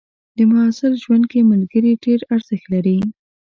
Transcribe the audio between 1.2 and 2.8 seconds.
کې ملګري ډېر ارزښت